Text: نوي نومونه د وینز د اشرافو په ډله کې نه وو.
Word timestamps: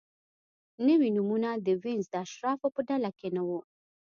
نوي 0.87 1.09
نومونه 1.15 1.49
د 1.65 1.67
وینز 1.81 2.05
د 2.11 2.15
اشرافو 2.25 2.67
په 2.75 2.81
ډله 2.89 3.09
کې 3.17 3.27
نه 3.35 3.41
وو. 3.47 3.59